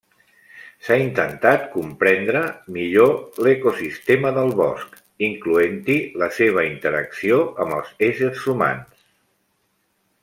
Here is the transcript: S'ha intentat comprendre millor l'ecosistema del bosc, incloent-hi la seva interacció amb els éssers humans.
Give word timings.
S'ha 0.85 0.95
intentat 1.01 1.67
comprendre 1.73 2.41
millor 2.77 3.13
l'ecosistema 3.47 4.33
del 4.39 4.49
bosc, 4.61 4.97
incloent-hi 5.29 5.99
la 6.23 6.31
seva 6.39 6.65
interacció 6.71 7.39
amb 7.67 7.77
els 7.79 7.93
éssers 8.09 8.49
humans. 8.55 9.07